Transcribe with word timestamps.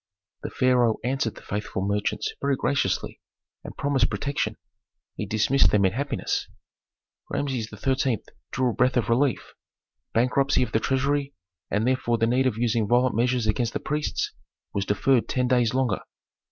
The 0.41 0.49
pharaoh 0.49 0.97
answered 1.03 1.35
the 1.35 1.43
faithful 1.43 1.83
merchants 1.85 2.33
very 2.41 2.55
graciously, 2.55 3.21
and 3.63 3.77
promised 3.77 4.09
protection. 4.09 4.57
He 5.15 5.27
dismissed 5.27 5.69
them 5.69 5.85
in 5.85 5.91
happiness. 5.93 6.47
Rameses 7.29 7.69
XIII. 7.69 8.23
drew 8.49 8.71
a 8.71 8.73
breath 8.73 8.97
of 8.97 9.09
relief: 9.09 9.53
bankruptcy 10.11 10.63
of 10.63 10.71
the 10.71 10.79
treasury, 10.79 11.35
and 11.69 11.85
therefore 11.85 12.17
the 12.17 12.25
need 12.25 12.47
of 12.47 12.57
using 12.57 12.87
violent 12.87 13.13
measures 13.15 13.45
against 13.45 13.73
the 13.73 13.79
priests 13.79 14.33
was 14.73 14.87
deferred 14.87 15.27
ten 15.29 15.47
days 15.47 15.75
longer. 15.75 15.99